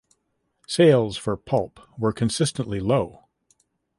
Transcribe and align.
Sales 0.67 1.15
for 1.15 1.37
"Pulp" 1.37 1.79
were 1.95 2.11
consistently 2.11 2.79
low. 2.79 3.25